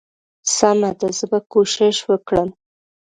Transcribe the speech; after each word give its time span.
سمه 0.55 0.89
ده 0.99 1.07
زه 1.17 1.25
به 1.31 1.39
کوشش 1.53 1.97
وکړم. 2.09 2.49